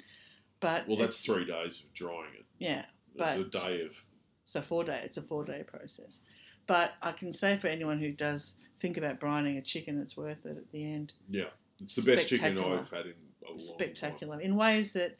but 0.59 0.85
Well, 0.85 0.97
that's 0.97 1.23
three 1.23 1.45
days 1.45 1.81
of 1.85 1.93
drying 1.93 2.33
it. 2.37 2.45
Yeah, 2.59 2.83
It's 3.15 3.37
a 3.39 3.43
day 3.45 3.83
of 3.85 4.03
so 4.43 4.61
four 4.61 4.83
day. 4.83 5.01
It's 5.05 5.15
a 5.17 5.21
four 5.21 5.45
day 5.45 5.63
process. 5.65 6.19
But 6.67 6.93
I 7.01 7.11
can 7.11 7.33
say 7.33 7.57
for 7.57 7.67
anyone 7.67 7.99
who 7.99 8.11
does 8.11 8.55
think 8.79 8.97
about 8.97 9.19
brining 9.19 9.57
a 9.57 9.61
chicken, 9.61 9.99
it's 9.99 10.15
worth 10.17 10.45
it 10.45 10.57
at 10.57 10.71
the 10.71 10.83
end. 10.91 11.13
yeah. 11.29 11.45
It's 11.81 11.95
the 11.95 12.03
best 12.15 12.29
chicken 12.29 12.59
I've 12.59 12.89
had 12.91 13.07
in 13.07 13.13
a 13.43 13.49
long 13.49 13.59
Spectacular 13.59 14.39
in 14.39 14.55
ways 14.55 14.93
that 14.93 15.17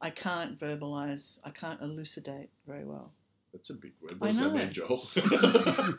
I 0.00 0.08
can't 0.08 0.58
verbalize. 0.58 1.38
I 1.44 1.50
can't 1.50 1.80
elucidate 1.82 2.48
very 2.66 2.84
well. 2.86 3.12
That's 3.52 3.68
a 3.70 3.74
big 3.74 3.92
word. 4.00 4.12
I 4.12 4.14
What 4.16 4.26
does 4.28 4.38
that 4.38 4.52
mean, 4.52 4.68
it. 4.68 4.72
Joel? 4.72 5.06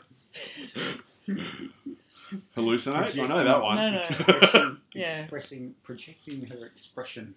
Hallucinate? 2.56 3.18
I 3.18 3.26
know 3.26 3.44
that 3.44 3.62
one. 3.62 3.76
No, 3.76 3.90
no. 3.90 4.00
Expressing, 4.02 4.76
Yeah. 4.94 5.20
expressing, 5.20 5.74
projecting 5.82 6.46
her 6.46 6.66
expression. 6.66 7.34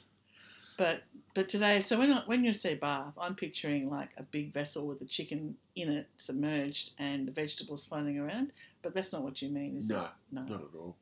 But 0.77 1.03
but 1.33 1.49
today, 1.49 1.79
so 1.79 1.97
when 1.97 2.11
when 2.25 2.43
you 2.43 2.53
say 2.53 2.75
bath, 2.75 3.17
I'm 3.19 3.35
picturing 3.35 3.89
like 3.89 4.09
a 4.17 4.23
big 4.23 4.53
vessel 4.53 4.87
with 4.87 4.99
the 4.99 5.05
chicken 5.05 5.55
in 5.75 5.89
it, 5.91 6.07
submerged, 6.17 6.91
and 6.99 7.27
the 7.27 7.31
vegetables 7.31 7.85
floating 7.85 8.19
around. 8.19 8.51
But 8.81 8.93
that's 8.93 9.13
not 9.13 9.23
what 9.23 9.41
you 9.41 9.49
mean, 9.49 9.77
is 9.77 9.89
no, 9.89 10.03
it? 10.03 10.09
No. 10.31 10.41
not 10.43 10.61
at 10.61 10.75
all. 10.77 10.95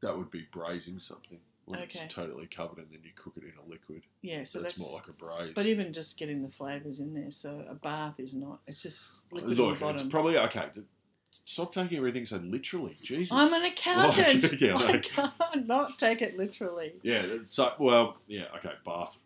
That 0.00 0.16
would 0.16 0.30
be 0.30 0.46
braising 0.50 0.98
something. 0.98 1.40
When 1.66 1.80
Okay. 1.80 2.04
it's 2.04 2.14
totally 2.14 2.46
covered 2.46 2.78
and 2.78 2.88
then 2.92 3.00
you 3.02 3.10
cook 3.16 3.32
it 3.36 3.42
in 3.42 3.52
a 3.58 3.68
liquid. 3.68 4.02
Yeah, 4.22 4.44
so 4.44 4.60
that's, 4.60 4.74
that's, 4.74 4.88
more 4.88 5.00
like 5.00 5.08
a 5.08 5.12
braise. 5.12 5.52
But 5.52 5.66
even 5.66 5.92
just 5.92 6.16
getting 6.16 6.40
the 6.42 6.48
flavors 6.48 7.00
in 7.00 7.12
there, 7.12 7.30
so 7.32 7.64
a 7.68 7.74
bath 7.74 8.20
is 8.20 8.34
not. 8.34 8.60
It's 8.68 8.82
just 8.82 9.26
uh, 9.32 9.36
liquid 9.36 9.58
Look, 9.58 9.82
it's 9.82 10.02
probably 10.04 10.38
okay. 10.38 10.68
Th- 11.32 11.42
Stop 11.44 11.72
taking 11.72 11.98
everything 11.98 12.24
so 12.26 12.36
literally. 12.36 12.96
Jesus. 13.02 13.32
I'm 13.32 13.52
an 13.52 13.64
accountant. 13.70 14.42
Like, 14.42 14.60
yeah, 14.60 14.74
I 14.76 14.84
like- 14.92 15.02
can't 15.04 15.66
not 15.66 15.90
take 15.98 16.22
it 16.22 16.36
literally. 16.36 16.94
Yeah, 17.02 17.24
so 17.44 17.72
well, 17.78 18.16
yeah, 18.26 18.44
okay, 18.56 18.72
bath. 18.84 19.18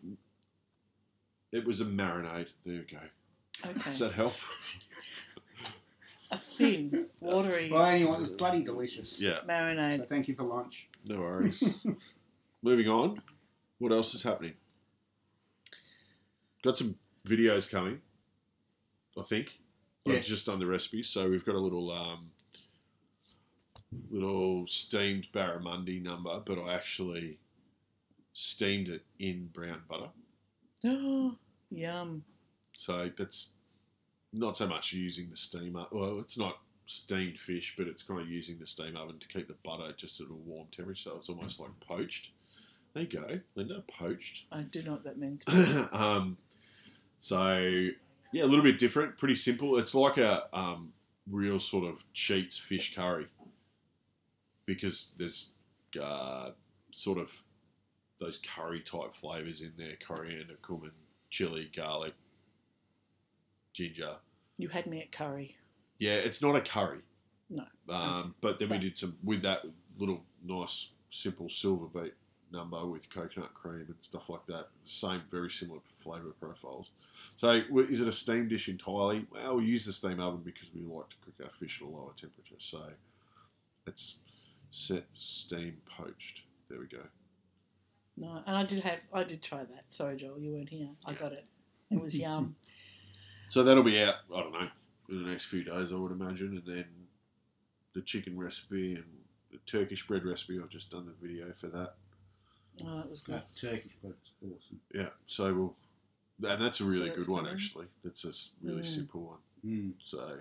It 1.51 1.65
was 1.65 1.81
a 1.81 1.85
marinade. 1.85 2.51
There 2.65 2.75
you 2.75 2.85
go. 2.89 3.69
Okay, 3.69 3.89
Does 3.91 3.99
that 3.99 4.13
help? 4.13 4.33
a 6.31 6.37
thin, 6.37 7.07
watery 7.19 7.69
Well, 7.69 7.85
anyway, 7.85 8.13
it 8.13 8.21
was 8.21 8.31
bloody 8.31 8.63
delicious. 8.63 9.19
Yeah, 9.19 9.41
So 9.41 9.47
marinade. 9.47 10.07
thank 10.07 10.27
you 10.29 10.35
for 10.35 10.43
lunch. 10.43 10.87
no 11.07 11.19
worries. 11.19 11.85
Moving 12.63 12.87
on. 12.87 13.21
What 13.79 13.91
else 13.91 14.13
is 14.13 14.23
happening? 14.23 14.53
Got 16.63 16.77
some 16.77 16.95
videos 17.27 17.69
coming. 17.69 17.99
I 19.19 19.23
think. 19.23 19.59
Yeah. 20.05 20.15
I've 20.15 20.25
just 20.25 20.45
done 20.45 20.59
the 20.59 20.65
recipe, 20.65 21.03
so 21.03 21.29
we've 21.29 21.45
got 21.45 21.55
a 21.55 21.59
little 21.59 21.91
um, 21.91 22.31
little 24.09 24.65
steamed 24.67 25.27
barramundi 25.33 26.01
number, 26.01 26.41
but 26.43 26.57
I 26.59 26.73
actually 26.73 27.37
steamed 28.33 28.89
it 28.89 29.03
in 29.19 29.47
brown 29.53 29.81
butter. 29.87 30.09
Oh, 30.85 31.35
yum. 31.69 32.23
So 32.73 33.11
that's 33.15 33.49
not 34.33 34.57
so 34.57 34.67
much 34.67 34.93
using 34.93 35.29
the 35.29 35.37
steamer. 35.37 35.85
Well, 35.91 36.19
it's 36.19 36.37
not 36.37 36.59
steamed 36.85 37.37
fish, 37.37 37.75
but 37.77 37.87
it's 37.87 38.03
kind 38.03 38.21
of 38.21 38.29
using 38.29 38.57
the 38.59 38.67
steam 38.67 38.95
oven 38.97 39.19
to 39.19 39.27
keep 39.27 39.47
the 39.47 39.55
butter 39.63 39.93
just 39.95 40.19
at 40.19 40.27
a 40.27 40.33
warm 40.33 40.67
temperature, 40.71 41.11
so 41.11 41.17
it's 41.17 41.29
almost 41.29 41.59
like 41.59 41.77
poached. 41.79 42.31
There 42.93 43.03
you 43.03 43.09
go, 43.09 43.39
Linda, 43.55 43.83
poached. 43.87 44.45
I 44.51 44.63
do 44.63 44.81
know 44.83 44.91
what 44.91 45.03
that 45.05 45.17
means. 45.17 45.43
um, 45.91 46.37
so 47.17 47.89
yeah, 48.31 48.43
a 48.43 48.45
little 48.45 48.63
bit 48.63 48.77
different, 48.77 49.17
pretty 49.17 49.35
simple. 49.35 49.77
It's 49.77 49.93
like 49.93 50.17
a 50.17 50.43
um, 50.53 50.93
real 51.29 51.59
sort 51.59 51.85
of 51.85 52.03
cheats 52.13 52.57
fish 52.57 52.95
curry 52.95 53.27
because 54.65 55.11
there's 55.17 55.51
uh, 56.01 56.51
sort 56.91 57.17
of 57.17 57.43
those 58.19 58.37
curry 58.37 58.81
type 58.81 59.13
flavors 59.13 59.61
in 59.61 59.73
there: 59.77 59.95
coriander, 60.05 60.55
cumin, 60.65 60.91
chili, 61.29 61.69
garlic, 61.75 62.13
ginger. 63.73 64.17
You 64.57 64.69
had 64.69 64.87
me 64.87 65.01
at 65.01 65.11
curry. 65.11 65.57
Yeah, 65.99 66.15
it's 66.15 66.41
not 66.41 66.55
a 66.55 66.61
curry. 66.61 67.01
No. 67.49 67.65
Um, 67.89 68.35
but 68.41 68.59
then 68.59 68.69
we 68.69 68.77
did 68.77 68.97
some 68.97 69.17
with 69.23 69.41
that 69.41 69.63
little 69.97 70.23
nice 70.43 70.91
simple 71.09 71.49
silver 71.49 71.87
beet 71.87 72.13
number 72.51 72.85
with 72.85 73.09
coconut 73.09 73.53
cream 73.53 73.85
and 73.87 73.95
stuff 74.01 74.29
like 74.29 74.45
that. 74.47 74.67
Same, 74.83 75.21
very 75.29 75.49
similar 75.49 75.79
flavour 75.91 76.33
profiles. 76.39 76.91
So, 77.35 77.61
is 77.89 78.01
it 78.01 78.07
a 78.07 78.11
steam 78.11 78.47
dish 78.47 78.69
entirely? 78.69 79.25
Well, 79.31 79.57
we 79.57 79.65
use 79.65 79.85
the 79.85 79.93
steam 79.93 80.19
oven 80.19 80.41
because 80.43 80.69
we 80.73 80.81
like 80.81 81.09
to 81.09 81.15
cook 81.23 81.35
our 81.43 81.49
fish 81.49 81.81
at 81.81 81.87
a 81.87 81.89
lower 81.89 82.13
temperature. 82.15 82.55
So, 82.59 82.83
it's 83.87 84.15
set 84.69 85.05
steam 85.13 85.77
poached. 85.85 86.43
There 86.69 86.79
we 86.79 86.87
go. 86.87 87.03
No, 88.17 88.41
and 88.45 88.55
I 88.55 88.63
did 88.63 88.81
have. 88.81 89.01
I 89.13 89.23
did 89.23 89.41
try 89.41 89.59
that. 89.59 89.85
Sorry, 89.89 90.17
Joel, 90.17 90.39
you 90.39 90.53
weren't 90.53 90.69
here. 90.69 90.89
I 91.05 91.13
got 91.13 91.31
it. 91.31 91.45
It 91.89 92.01
was 92.01 92.17
yum. 92.19 92.55
So 93.49 93.63
that'll 93.63 93.83
be 93.83 94.01
out. 94.01 94.15
I 94.33 94.39
don't 94.39 94.53
know 94.53 94.67
in 95.11 95.23
the 95.23 95.29
next 95.29 95.45
few 95.45 95.63
days, 95.63 95.91
I 95.91 95.95
would 95.97 96.11
imagine, 96.11 96.63
and 96.65 96.65
then 96.65 96.85
the 97.93 98.01
chicken 98.01 98.37
recipe 98.37 98.95
and 98.95 99.03
the 99.51 99.59
Turkish 99.65 100.07
bread 100.07 100.25
recipe. 100.25 100.59
I've 100.59 100.69
just 100.69 100.89
done 100.89 101.05
the 101.05 101.27
video 101.27 101.51
for 101.53 101.67
that. 101.67 101.95
Oh, 102.85 102.97
that 102.97 103.09
was 103.09 103.21
good. 103.21 103.35
That 103.35 103.47
Turkish 103.59 103.91
bread 104.01 104.13
is 104.23 104.49
awesome. 104.51 104.79
Yeah, 104.93 105.09
so 105.27 105.53
we'll, 105.53 106.49
and 106.51 106.61
that's 106.61 106.79
a 106.81 106.83
really 106.85 106.97
So 106.99 107.05
that's 107.05 107.17
good 107.17 107.27
one 107.27 107.43
coming. 107.43 107.53
actually. 107.53 107.87
That's 108.03 108.25
a 108.25 108.29
s- 108.29 108.51
really 108.61 108.81
Mm. 108.81 108.85
simple 108.95 109.21
one. 109.21 109.39
Mm. 109.65 109.93
So 109.99 110.39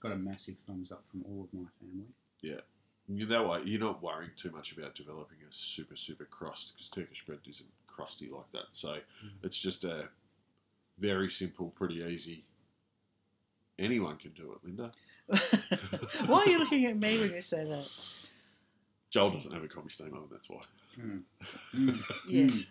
Got 0.00 0.12
a 0.12 0.16
massive 0.16 0.56
thumbs 0.66 0.92
up 0.92 1.02
from 1.10 1.24
all 1.24 1.44
of 1.44 1.54
my 1.58 1.66
family. 1.80 2.06
Yeah. 2.42 2.60
You- 3.08 3.24
that 3.26 3.48
way 3.48 3.62
you're 3.64 3.80
not 3.80 4.02
worrying 4.02 4.32
too 4.36 4.50
much 4.50 4.72
about 4.76 4.94
developing 4.94 5.38
a 5.48 5.52
super 5.52 5.96
super 5.96 6.26
crust 6.26 6.74
because 6.74 6.90
Turkish 6.90 7.24
bread 7.24 7.38
isn't 7.48 7.70
crusty 7.86 8.28
like 8.28 8.50
that. 8.52 8.66
So 8.72 8.94
Mm. 9.24 9.30
it's 9.42 9.58
just 9.58 9.84
a 9.84 10.10
very 10.98 11.30
simple, 11.30 11.70
pretty 11.70 12.02
easy. 12.02 12.44
Anyone 13.78 14.16
can 14.18 14.32
do 14.32 14.52
it, 14.52 14.64
Linda. 14.64 14.92
Why 16.26 16.40
are 16.44 16.48
you 16.48 16.58
looking 16.58 16.86
at 16.86 16.96
me 16.96 17.18
when 17.20 17.32
you 17.32 17.40
say 17.40 17.64
that? 17.64 17.90
Joel 19.10 19.30
doesn't 19.30 19.52
have 19.52 19.62
a 19.62 19.68
combi 19.68 19.90
steam 19.90 20.08
oven, 20.14 20.28
that's 20.30 20.48
why. 20.50 20.60
Mm. 21.00 21.22
Mm. 21.74 21.98
Yes. 22.28 22.64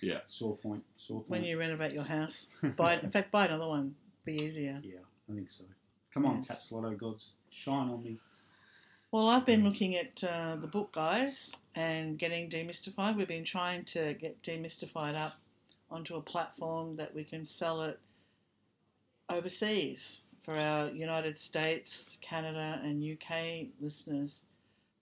Yeah. 0.00 0.18
Sore 0.26 0.56
point. 0.56 0.82
Sore 0.98 1.18
point. 1.20 1.30
When 1.30 1.44
you 1.44 1.58
renovate 1.58 1.92
your 1.92 2.04
house, 2.04 2.48
buy. 2.76 2.96
In 2.96 3.10
fact, 3.10 3.30
buy 3.30 3.46
another 3.46 3.68
one. 3.68 3.94
Be 4.24 4.34
easier. 4.34 4.80
Yeah, 4.82 4.98
I 5.30 5.34
think 5.34 5.50
so. 5.50 5.64
Come 6.14 6.26
on, 6.26 6.38
Yes. 6.38 6.48
Cat 6.48 6.58
Slotto 6.70 6.96
gods, 6.98 7.30
shine 7.50 7.88
on 7.88 8.02
me. 8.04 8.16
Well, 9.12 9.28
I've 9.28 9.44
been 9.46 9.62
looking 9.64 9.94
at 9.96 10.22
uh, 10.24 10.56
the 10.56 10.66
book, 10.66 10.92
guys, 10.92 11.54
and 11.74 12.18
getting 12.18 12.48
demystified. 12.48 13.16
We've 13.16 13.28
been 13.28 13.44
trying 13.44 13.84
to 13.86 14.14
get 14.14 14.42
demystified 14.42 15.14
up 15.16 15.34
onto 15.90 16.16
a 16.16 16.20
platform 16.20 16.96
that 16.96 17.14
we 17.14 17.22
can 17.24 17.44
sell 17.44 17.82
it 17.82 17.98
overseas 19.28 20.22
for 20.42 20.56
our 20.56 20.88
United 20.88 21.38
States, 21.38 22.18
Canada, 22.22 22.80
and 22.82 23.02
UK 23.04 23.66
listeners, 23.80 24.46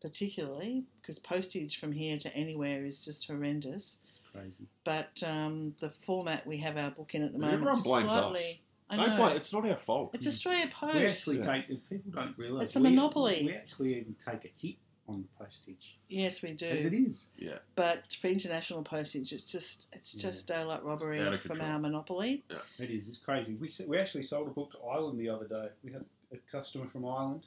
particularly 0.01 0.85
because 1.01 1.19
postage 1.19 1.79
from 1.79 1.93
here 1.93 2.19
to 2.19 2.35
anywhere 2.37 2.85
is 2.85 3.05
just 3.05 3.27
horrendous. 3.27 3.99
Crazy. 4.33 4.69
But 4.85 5.23
um, 5.27 5.75
the 5.81 5.91
format 5.91 6.47
we 6.47 6.57
have 6.59 6.77
our 6.77 6.91
book 6.91 7.15
in 7.15 7.23
at 7.23 7.33
the 7.33 7.39
But 7.39 7.51
moment, 7.51 7.55
everyone 7.63 7.83
blames 7.83 8.13
slightly. 8.13 8.41
us. 8.41 8.55
I 8.91 8.97
Don't 8.97 9.11
know. 9.11 9.17
blame. 9.17 9.37
It's 9.37 9.53
not 9.53 9.69
our 9.69 9.77
fault. 9.77 10.11
It's 10.15 10.27
Australia 10.27 10.69
Post. 10.73 10.95
We 10.95 11.07
actually 11.07 11.39
Yeah. 11.39 11.47
take. 11.53 11.65
if 11.71 11.89
People 11.89 12.13
don't 12.13 12.37
realise 12.39 12.65
It's 12.65 12.77
a 12.77 12.81
we- 12.81 12.91
monopoly. 12.91 13.43
We 13.47 13.53
actually 13.53 13.95
even 13.97 14.17
take 14.25 14.45
a 14.45 14.51
hit 14.59 14.77
on 15.09 15.23
the 15.23 15.45
postage, 15.45 15.99
yes, 16.09 16.41
we 16.41 16.53
do. 16.53 16.67
as 16.69 16.85
it 16.87 16.93
is. 16.93 17.31
Yeah. 17.37 17.59
But 17.75 18.17
for 18.21 18.29
international 18.29 18.85
postage, 18.85 19.33
it's 19.33 19.43
just 19.51 19.89
it's 19.93 20.15
Yeah. 20.15 20.23
just 20.23 20.47
daylight 20.47 20.85
robbery 20.85 21.19
from 21.39 21.57
control. 21.57 21.69
our 21.69 21.79
monopoly. 21.81 22.45
Yeah. 22.49 22.59
It 22.79 22.91
is. 22.91 23.09
It's 23.09 23.19
crazy. 23.19 23.55
We 23.55 23.69
we 23.89 23.99
actually 23.99 24.23
sold 24.23 24.47
a 24.47 24.51
book 24.53 24.71
to 24.73 24.79
Ireland 24.79 25.19
the 25.19 25.29
other 25.29 25.49
day. 25.49 25.69
We 25.83 25.91
had 25.93 26.05
a 26.33 26.37
customer 26.53 26.87
from 26.87 27.05
Ireland 27.07 27.45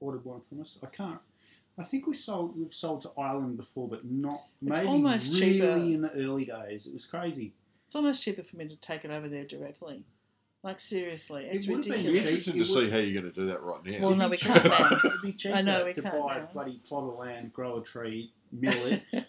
ordered 0.00 0.24
one 0.24 0.40
from 0.48 0.60
us. 0.60 0.76
I 0.82 0.86
can't. 0.86 1.20
I 1.78 1.84
think 1.84 2.06
we 2.06 2.14
sold. 2.14 2.58
We've 2.58 2.74
sold 2.74 3.02
to 3.02 3.10
Ireland 3.16 3.56
before, 3.56 3.88
but 3.88 4.04
not 4.04 4.40
maybe 4.60 4.86
almost 4.86 5.32
really 5.32 5.52
cheaper. 5.54 5.66
in 5.72 6.00
the 6.02 6.12
early 6.14 6.44
days. 6.44 6.86
It 6.86 6.94
was 6.94 7.06
crazy. 7.06 7.54
It's 7.86 7.94
almost 7.96 8.22
cheaper 8.22 8.42
for 8.42 8.56
me 8.56 8.66
to 8.68 8.76
take 8.76 9.04
it 9.04 9.10
over 9.10 9.28
there 9.28 9.44
directly. 9.44 10.04
Like 10.64 10.80
seriously, 10.80 11.44
It 11.44 11.54
it's 11.54 11.66
would 11.68 11.76
have 11.76 11.84
Be 11.84 11.90
ridiculous. 12.08 12.18
cheap. 12.20 12.28
interested 12.28 12.52
to 12.54 12.60
It 12.60 12.64
see 12.64 12.74
would- 12.82 12.90
how 12.92 12.98
you're 12.98 13.22
going 13.22 13.32
to 13.32 13.40
do 13.40 13.46
that 13.46 13.62
right 13.62 13.84
now. 13.84 13.98
Well, 14.08 14.16
no, 14.16 14.28
we 14.28 14.36
can't 14.36 14.60
cheaper- 14.60 14.68
now. 14.76 14.90
It'd 15.04 15.22
be 15.22 15.32
cheaper 15.34 15.54
I 15.56 15.62
know, 15.62 15.84
we 15.84 15.94
to 15.94 16.02
can't 16.02 16.14
buy 16.26 16.38
now. 16.38 16.44
a 16.44 16.52
bloody 16.52 16.80
plot 16.88 17.04
of 17.12 17.18
land, 17.18 17.52
grow 17.52 17.78
a 17.78 17.82
tree, 17.84 18.32
mill 18.50 18.86
it, 18.86 19.02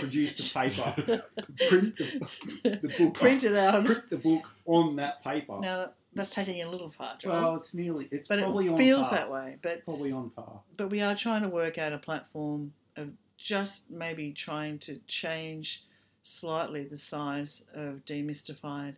produce 0.00 0.36
the 0.36 0.60
paper, 0.60 1.22
print 1.68 1.96
the, 1.96 2.78
the 2.82 2.94
book, 2.98 3.14
Print 3.14 3.44
it 3.44 3.56
out. 3.56 3.86
print 3.86 4.10
the 4.10 4.16
book 4.18 4.50
on 4.66 4.96
that 4.96 5.24
paper. 5.24 5.58
Now 5.60 5.92
that's 6.14 6.34
taking 6.34 6.58
it 6.58 6.66
a 6.66 6.70
little 6.70 6.90
far, 6.90 7.16
Joel. 7.18 7.32
well, 7.32 7.56
it's 7.56 7.74
nearly. 7.74 8.08
It's 8.10 8.28
but 8.28 8.40
probably 8.40 8.66
it 8.66 8.70
on 8.72 8.78
feels 8.78 9.06
par. 9.08 9.12
that 9.18 9.30
way. 9.30 9.56
But 9.62 9.84
Probably 9.84 10.12
on 10.12 10.30
par. 10.30 10.60
but 10.76 10.88
we 10.90 11.00
are 11.00 11.14
trying 11.14 11.42
to 11.42 11.48
work 11.48 11.78
out 11.78 11.92
a 11.92 11.98
platform 11.98 12.72
of 12.96 13.10
just 13.38 13.90
maybe 13.90 14.32
trying 14.32 14.78
to 14.80 15.00
change 15.06 15.84
slightly 16.22 16.84
the 16.84 16.96
size 16.96 17.64
of 17.74 18.04
demystified 18.04 18.96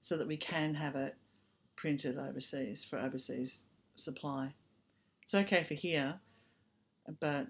so 0.00 0.16
that 0.16 0.26
we 0.26 0.36
can 0.36 0.74
have 0.74 0.96
it 0.96 1.14
printed 1.74 2.16
overseas 2.18 2.84
for 2.84 2.98
overseas 2.98 3.64
supply. 3.96 4.52
It's 5.22 5.34
okay 5.34 5.64
for 5.64 5.74
here, 5.74 6.14
but 7.20 7.48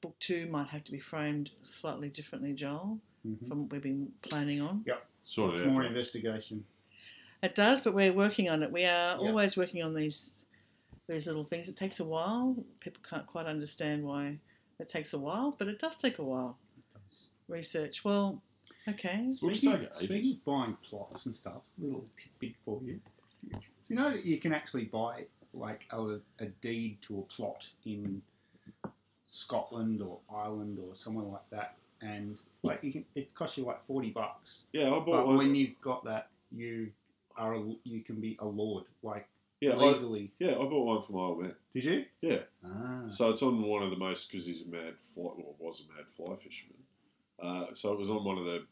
book 0.00 0.16
two 0.18 0.46
might 0.46 0.66
have 0.68 0.82
to 0.84 0.92
be 0.92 0.98
framed 0.98 1.50
slightly 1.62 2.08
differently, 2.08 2.52
Joel, 2.52 2.98
Mhm. 3.26 3.46
from 3.48 3.62
what 3.62 3.72
we've 3.72 3.82
been 3.82 4.12
planning 4.22 4.60
on. 4.60 4.84
Sort 5.24 5.50
Lots 5.52 5.60
of 5.62 5.68
more 5.68 5.84
investigation. 5.84 6.66
It 7.42 7.54
does, 7.54 7.80
but 7.80 7.92
we're 7.94 8.12
working 8.12 8.48
on 8.48 8.62
it. 8.62 8.70
We 8.70 8.84
are 8.84 9.16
Yeah. 9.20 9.28
always 9.28 9.56
working 9.56 9.82
on 9.82 9.94
these 9.94 10.38
these 11.08 11.26
little 11.26 11.42
things. 11.42 11.68
It 11.68 11.76
takes 11.76 11.98
a 12.00 12.04
while. 12.04 12.56
People 12.80 13.02
can't 13.02 13.26
quite 13.26 13.46
understand 13.46 14.04
why 14.04 14.38
it 14.78 14.88
takes 14.88 15.12
a 15.12 15.18
while, 15.18 15.54
but 15.58 15.66
it 15.68 15.78
does 15.80 15.98
take 15.98 16.18
a 16.18 16.24
while. 16.24 16.56
Research. 17.48 18.04
Well, 18.04 18.40
okay. 18.88 19.32
Speaking, 19.32 19.72
take 19.72 19.96
speaking 19.96 20.32
of 20.36 20.44
buying 20.44 20.76
plots 20.88 21.26
and 21.26 21.36
stuff, 21.36 21.62
little 21.78 22.06
tidbit 22.16 22.54
for 22.64 22.80
you. 22.84 23.00
Do 23.50 23.58
you 23.88 23.96
know 23.96 24.10
that 24.10 24.24
you 24.24 24.38
can 24.38 24.52
actually 24.54 24.84
buy 24.84 25.26
like 25.52 25.82
a, 25.90 26.20
a 26.38 26.46
deed 26.62 26.98
to 27.02 27.18
a 27.18 27.22
plot 27.22 27.68
in 27.84 28.22
Scotland 29.26 30.00
or 30.02 30.20
Ireland 30.32 30.78
or 30.78 30.94
somewhere 30.94 31.26
like 31.26 31.48
that, 31.50 31.74
and 32.00 32.38
like 32.62 32.82
you 32.84 32.92
can, 32.92 33.04
it 33.16 33.34
costs 33.34 33.58
you 33.58 33.64
like 33.64 33.84
forty 33.86 34.10
bucks. 34.10 34.62
Yeah, 34.72 34.86
I 34.86 34.90
bought 35.00 35.06
But 35.06 35.26
one. 35.26 35.36
when 35.38 35.54
you've 35.54 35.78
got 35.80 36.04
that, 36.04 36.28
you 36.52 36.92
are 37.36 37.54
a, 37.54 37.74
you 37.84 38.00
can 38.02 38.20
be 38.20 38.36
a 38.40 38.46
lord, 38.46 38.84
like 39.02 39.28
yeah, 39.60 39.72
I, 39.72 39.92
legally. 39.92 40.32
yeah, 40.38 40.52
I 40.52 40.64
bought 40.64 40.84
one 40.86 41.02
for 41.02 41.12
my 41.12 41.20
old 41.20 41.42
man. 41.42 41.54
Did 41.74 41.84
you? 41.84 42.04
Yeah. 42.20 42.40
Ah. 42.64 43.08
So 43.10 43.30
it's 43.30 43.42
on 43.42 43.62
one 43.62 43.82
of 43.82 43.90
the 43.90 43.96
most 43.96 44.30
because 44.30 44.44
he's 44.46 44.62
a 44.62 44.68
mad 44.68 44.98
fly, 44.98 45.30
well, 45.36 45.54
was 45.58 45.80
a 45.88 45.96
mad 45.96 46.08
fly 46.08 46.34
fisherman. 46.36 46.78
Uh, 47.40 47.66
so 47.72 47.92
it 47.92 47.98
was 47.98 48.10
on 48.10 48.24
one 48.24 48.38
of 48.38 48.44
the. 48.44 48.66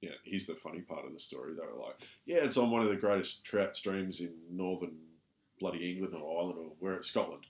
Yeah, 0.00 0.10
here's 0.24 0.46
the 0.46 0.54
funny 0.54 0.80
part 0.80 1.04
of 1.06 1.12
the 1.12 1.20
story. 1.20 1.52
They 1.54 1.64
were 1.64 1.78
like, 1.80 2.00
"Yeah, 2.26 2.38
it's 2.38 2.56
on 2.56 2.70
one 2.72 2.82
of 2.82 2.88
the 2.88 2.96
greatest 2.96 3.44
trout 3.44 3.76
streams 3.76 4.20
in 4.20 4.32
northern 4.50 4.96
bloody 5.60 5.92
England 5.92 6.14
or 6.14 6.40
Ireland 6.40 6.58
or 6.58 6.72
where 6.80 6.94
it's 6.94 7.08
Scotland." 7.08 7.46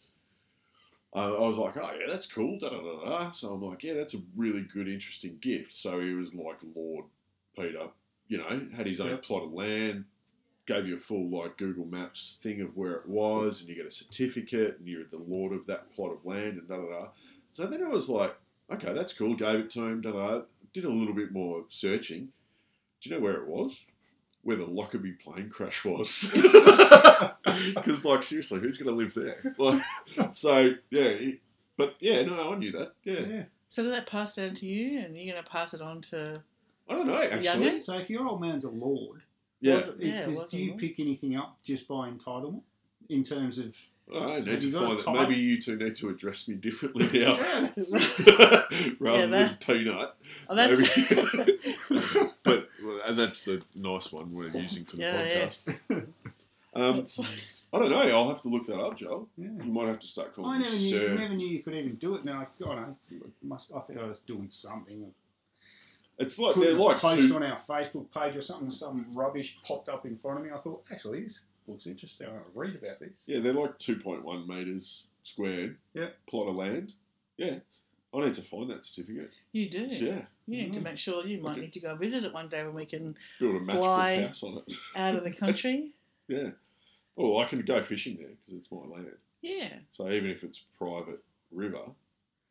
Uh, 1.14 1.34
I 1.36 1.40
was 1.40 1.58
like, 1.58 1.76
"Oh 1.76 1.94
yeah, 1.98 2.06
that's 2.10 2.26
cool." 2.26 2.58
Da, 2.58 2.68
da, 2.70 2.80
da, 2.80 3.04
da. 3.08 3.30
So 3.30 3.52
I'm 3.52 3.62
like, 3.62 3.82
"Yeah, 3.82 3.94
that's 3.94 4.14
a 4.14 4.18
really 4.36 4.62
good, 4.62 4.88
interesting 4.88 5.38
gift." 5.40 5.74
So 5.74 6.00
he 6.00 6.14
was 6.14 6.34
like 6.34 6.58
Lord 6.74 7.06
Peter, 7.56 7.88
you 8.28 8.38
know, 8.38 8.48
had 8.76 8.86
his 8.86 9.00
own 9.00 9.10
Yep. 9.10 9.22
plot 9.22 9.44
of 9.44 9.52
land, 9.52 10.04
gave 10.66 10.86
you 10.86 10.94
a 10.94 10.98
full 10.98 11.28
like 11.30 11.58
Google 11.58 11.86
Maps 11.86 12.36
thing 12.40 12.60
of 12.60 12.76
where 12.76 12.92
it 12.92 13.08
was, 13.08 13.60
and 13.60 13.68
you 13.68 13.74
get 13.76 13.86
a 13.86 13.90
certificate, 13.90 14.76
and 14.78 14.86
you're 14.88 15.04
the 15.04 15.18
lord 15.18 15.52
of 15.52 15.66
that 15.66 15.90
plot 15.92 16.12
of 16.12 16.24
land, 16.24 16.58
and 16.58 16.68
da 16.68 16.76
da 16.76 16.88
da. 17.00 17.08
So 17.50 17.66
then 17.66 17.84
I 17.84 17.88
was 17.88 18.08
like, 18.08 18.34
okay, 18.72 18.92
that's 18.92 19.12
cool. 19.12 19.34
Gave 19.34 19.60
it 19.60 19.70
to 19.70 19.86
him. 19.86 20.00
Da 20.00 20.12
da. 20.12 20.42
Did 20.72 20.84
a 20.84 20.90
little 20.90 21.14
bit 21.14 21.32
more 21.32 21.64
searching. 21.68 22.28
Do 23.00 23.10
you 23.10 23.16
know 23.16 23.20
where 23.22 23.34
it 23.42 23.46
was? 23.48 23.86
Where 24.42 24.56
the 24.56 24.64
Lockerbie 24.66 25.12
plane 25.12 25.50
crash 25.50 25.84
was. 25.84 26.32
Because 27.74 28.04
like 28.04 28.22
seriously, 28.22 28.60
who's 28.60 28.78
going 28.78 28.88
to 28.88 28.94
live 28.96 29.14
there? 29.14 29.54
Like, 29.58 29.82
so 30.32 30.72
yeah, 30.90 31.02
it- 31.04 31.40
but 31.76 31.94
yeah, 32.00 32.22
no, 32.22 32.52
I 32.52 32.56
knew 32.56 32.70
that. 32.72 32.92
Yeah, 33.04 33.20
yeah. 33.20 33.44
So 33.68 33.82
did 33.82 33.94
that 33.94 34.06
pass 34.06 34.36
down 34.36 34.54
to 34.54 34.66
you, 34.66 34.98
and 35.00 35.16
you're 35.16 35.32
going 35.32 35.42
to 35.42 35.50
pass 35.50 35.72
it 35.74 35.80
on 35.80 36.00
to? 36.02 36.42
I 36.88 36.94
don't 36.94 37.06
know 37.06 37.14
actually. 37.22 37.44
Younger? 37.44 37.80
So 37.80 37.96
if 37.98 38.10
your 38.10 38.26
old 38.26 38.40
man's 38.40 38.64
a 38.64 38.68
lord, 38.70 39.22
Yeah, 39.62 39.76
Was 39.76 39.88
it- 39.88 39.96
yeah, 40.00 40.18
it 40.28 40.34
does- 40.34 40.50
do 40.50 40.58
you 40.58 40.68
lord. 40.70 40.80
pick 40.80 41.00
anything 41.00 41.36
up 41.36 41.56
just 41.64 41.88
by 41.88 42.10
entitlement 42.10 42.62
in 43.08 43.24
terms 43.24 43.58
of 43.58 43.74
I 44.14 44.40
need 44.40 44.60
to 44.60 44.66
you 44.66 44.72
got 44.72 44.98
a 44.98 45.02
find 45.02 45.16
that. 45.16 45.28
Maybe 45.30 45.40
you 45.40 45.58
two 45.60 45.76
need 45.76 45.94
to 45.94 46.08
address 46.10 46.46
me 46.48 46.56
differently 46.56 47.08
now. 47.20 47.36
Yeah. 47.76 48.62
Rather 48.98 49.20
Yeah, 49.20 49.26
than 49.26 49.56
peanut. 49.64 50.14
Oh, 50.50 50.54
that's 50.56 50.98
but 52.42 52.68
and 53.06 53.18
that's 53.18 53.40
the 53.42 53.62
nice 53.74 54.12
one 54.12 54.32
we're 54.34 54.48
using 54.48 54.84
for 54.84 54.96
the 54.96 55.02
yeah, 55.02 55.22
podcast. 55.22 55.78
yes. 55.88 56.02
Um, 56.74 57.04
I 57.74 57.78
don't 57.78 57.90
know. 57.90 58.00
I'll 58.00 58.28
have 58.28 58.42
to 58.42 58.48
look 58.48 58.66
that 58.66 58.78
up, 58.78 58.96
Joel. 58.96 59.28
Yeah. 59.38 59.48
You 59.64 59.72
might 59.72 59.86
have 59.88 59.98
to 60.00 60.06
start 60.06 60.30
I 60.32 60.34
calling 60.34 60.58
me 60.58 60.64
never 60.64 60.76
knew, 60.76 60.90
sir. 60.90 61.14
never 61.14 61.34
knew 61.34 61.46
you 61.48 61.62
could 61.62 61.74
even 61.74 61.94
do 61.96 62.14
it. 62.16 62.24
Now 62.24 62.46
then 62.58 62.68
I, 62.68 62.72
I 62.72 62.74
don't 62.74 62.88
know, 62.88 63.26
must, 63.42 63.72
I 63.74 63.80
think 63.80 63.98
I 64.00 64.04
was 64.04 64.20
doing 64.20 64.48
something. 64.50 65.06
It's 66.18 66.38
like 66.38 66.54
they're 66.56 66.74
like 66.74 66.98
post 66.98 67.28
two. 67.28 67.34
on 67.36 67.42
our 67.42 67.58
Facebook 67.58 68.06
page 68.12 68.36
or 68.36 68.42
something, 68.42 68.70
some 68.70 69.06
rubbish 69.14 69.58
popped 69.64 69.88
up 69.88 70.04
in 70.06 70.16
front 70.18 70.38
of 70.40 70.44
me. 70.44 70.50
I 70.52 70.58
thought, 70.58 70.84
actually, 70.92 71.24
this 71.24 71.40
looks 71.66 71.86
interesting. 71.86 72.28
I 72.28 72.32
want 72.32 72.44
to 72.52 72.58
read 72.58 72.76
about 72.76 73.00
this. 73.00 73.10
Yeah, 73.26 73.40
they're 73.40 73.52
like 73.54 73.78
two 73.78 73.96
point 73.96 74.24
one 74.24 74.46
meters 74.46 75.06
squared. 75.22 75.78
Yeah. 75.94 76.08
Plot 76.28 76.48
of 76.48 76.56
land. 76.56 76.92
Yeah. 77.36 77.56
I 78.14 78.20
need 78.20 78.34
to 78.34 78.42
find 78.42 78.68
that 78.70 78.84
certificate. 78.84 79.30
you 79.52 79.70
do. 79.70 79.84
Yeah. 79.86 80.22
You 80.46 80.64
need 80.64 80.74
to 80.74 80.80
Mm. 80.80 80.84
make 80.84 80.98
sure 80.98 81.24
you 81.26 81.40
might 81.40 81.52
Okay. 81.52 81.60
need 81.62 81.72
to 81.72 81.80
go 81.80 81.94
visit 81.96 82.24
it 82.24 82.32
one 82.34 82.48
day 82.50 82.62
when 82.62 82.74
we 82.74 82.84
can 82.84 83.16
Build 83.40 83.56
a 83.56 83.60
matchbook 83.60 83.80
Fly. 83.82 84.22
house 84.26 84.42
on 84.42 84.58
it. 84.58 84.74
out 84.94 85.16
of 85.16 85.24
the 85.24 85.30
country. 85.44 85.92
Yeah. 86.28 86.50
Oh, 87.16 87.38
I 87.38 87.46
can 87.46 87.62
go 87.62 87.80
fishing 87.82 88.16
there 88.18 88.28
because 88.28 88.58
it's 88.58 88.70
my 88.70 88.80
land. 88.80 89.16
yeah. 89.40 89.78
So 89.92 90.10
even 90.10 90.28
if 90.30 90.44
it's 90.44 90.58
private 90.76 91.22
river 91.50 91.84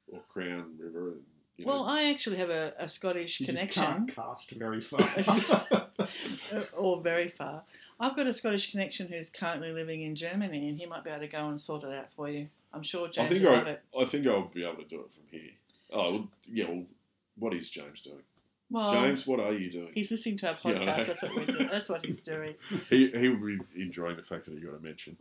or 0.08 0.22
Crown 0.30 0.75
River, 0.80 1.12
and 1.12 1.24
you 1.62 1.68
Well, 1.68 1.86
know, 1.86 1.91
I 1.91 2.10
actually 2.10 2.38
have 2.38 2.50
a, 2.50 2.74
a 2.77 2.88
Scottish 2.88 3.39
connection, 3.46 3.84
can't 3.84 4.15
cast 4.15 4.51
very 4.51 4.82
far. 4.82 5.08
or 6.77 7.01
very 7.01 7.30
far. 7.30 7.63
I've 8.00 8.15
got 8.15 8.27
a 8.27 8.34
Scottish 8.34 8.72
connection 8.72 9.08
who's 9.08 9.30
currently 9.30 9.72
living 9.72 10.01
in 10.01 10.15
Germany, 10.15 10.70
and 10.70 10.80
he 10.80 10.86
might 10.88 11.03
be 11.03 11.12
able 11.12 11.22
to 11.22 11.27
go 11.27 11.48
and 11.50 11.60
sort 11.62 11.84
it 11.84 11.94
out 11.94 12.12
for 12.12 12.30
you. 12.30 12.48
I'm 12.74 12.84
sure 12.84 13.08
I 13.08 13.12
James 13.12 13.30
think 13.30 13.44
will 13.44 13.51
love 13.51 13.68
I, 13.68 13.70
it. 13.72 13.84
I 14.00 14.06
think 14.06 14.27
I'll 14.27 14.48
be 14.48 14.63
able 14.63 14.82
to 14.84 14.88
do 14.88 15.01
it 15.01 15.12
from 15.12 15.24
here. 15.30 15.51
Oh, 15.94 16.12
well, 16.12 16.27
yeah. 16.51 16.65
Well, 16.68 16.84
what 17.38 17.53
is 17.53 17.70
James 17.70 18.01
doing? 18.01 18.24
Well, 18.70 18.91
James, 18.91 19.27
what 19.27 19.41
are 19.41 19.53
you 19.53 19.70
doing? 19.70 19.91
he's 19.94 20.10
listening 20.12 20.38
to 20.38 20.50
our 20.50 20.56
podcast. 20.56 20.80
know. 20.80 20.86
That's 20.86 21.22
what 21.22 21.36
we're 21.36 21.46
doing. 21.46 21.70
That's 21.70 21.89
what 21.89 22.06
he's 22.06 22.24
doing. 22.24 22.56
He 22.89 23.12
he 23.12 23.27
will 23.30 23.46
be 23.46 23.60
enjoying 23.75 24.15
the 24.15 24.24
fact 24.24 24.46
that 24.46 24.53
he 24.53 24.62
got 24.62 24.75
a 24.75 24.80
mention. 24.80 25.18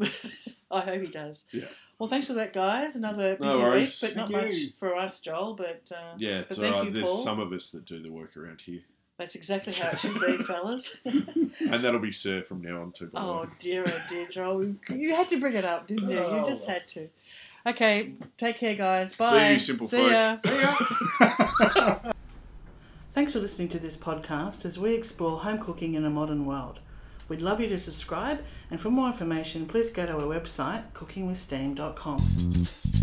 I 0.79 0.81
hope 0.81 1.01
he 1.01 1.09
does. 1.09 1.45
Yeah. 1.53 1.65
Well, 1.99 2.09
thanks 2.09 2.27
for 2.29 2.33
that, 2.35 2.53
guys. 2.53 2.97
Another 2.97 3.37
No 3.41 3.71
busy 3.71 3.85
week, 3.85 3.95
but 4.01 4.17
not 4.17 4.31
Thank 4.33 4.47
much 4.47 4.57
you. 4.57 4.69
for 4.79 4.97
us, 4.97 5.21
Joel. 5.21 5.55
But 5.55 5.91
uh, 5.95 6.15
Yeah, 6.17 6.41
it's 6.41 6.57
But 6.57 6.63
thank 6.63 6.75
alright. 6.75 6.89
you, 6.89 6.95
There's 6.95 7.09
Paul. 7.09 7.17
some 7.19 7.41
of 7.41 7.53
us 7.53 7.71
that 7.73 7.85
do 7.85 8.01
the 8.03 8.11
work 8.11 8.37
around 8.37 8.61
here, 8.63 8.81
that's 9.19 9.35
exactly 9.35 9.73
how 9.75 9.91
it 9.91 9.99
should 9.99 10.19
be, 10.19 10.39
fellas. 10.45 10.97
and 11.05 11.85
that'll 11.85 12.01
be 12.01 12.11
Sir 12.13 12.43
from 12.43 12.63
now 12.63 12.81
on 12.81 12.93
too. 12.93 13.09
by 13.09 13.21
Oh 13.21 13.47
dear, 13.59 13.85
oh 13.87 14.03
dear, 14.09 14.27
Joel. 14.29 14.75
You 14.89 15.15
had 15.15 15.29
to 15.29 15.39
bring 15.39 15.53
it 15.55 15.65
up, 15.67 15.87
didn't 15.89 16.09
you? 16.09 16.17
You 16.19 16.45
just 16.47 16.65
had 16.65 16.89
to. 16.89 17.09
Okay, 17.67 18.15
take 18.39 18.57
care, 18.57 18.75
guys. 18.75 19.13
Bye. 19.15 19.49
See 19.49 19.53
you, 19.53 19.59
simple 19.59 19.89
See 19.89 19.99
folk. 19.99 20.11
ya. 20.13 20.39
See 20.43 20.61
ya. 20.63 22.13
Thanks 23.11 23.33
for 23.35 23.41
listening 23.41 23.69
to 23.71 23.79
this 23.79 23.97
podcast 23.99 24.65
as 24.65 24.79
we 24.79 24.95
explore 24.95 25.41
home 25.41 25.59
cooking 25.59 25.95
in 25.95 26.05
a 26.07 26.11
modern 26.11 26.47
world. 26.47 26.79
We'd 27.31 27.41
love 27.41 27.61
you 27.61 27.69
to 27.69 27.79
subscribe, 27.79 28.43
and 28.73 28.81
for 28.81 28.91
more 28.91 29.07
information, 29.07 29.67
please 29.67 29.91
go 29.91 30.05
to 30.05 30.15
our 30.15 30.23
website, 30.23 30.91
cookingwithsteam.com. 30.95 33.00